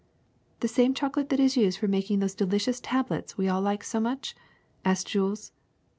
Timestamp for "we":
3.37-3.47